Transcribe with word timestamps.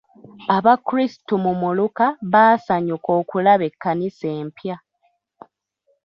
Abakrisitu 0.55 1.33
mu 1.43 1.51
muluka 1.61 2.05
baasanyuka 2.31 3.09
okulaba 3.21 3.63
ekkanisa 3.69 4.25
empya. 4.41 4.77